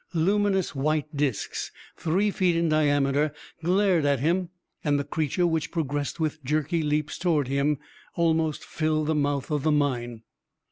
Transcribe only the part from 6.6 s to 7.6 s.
leaps toward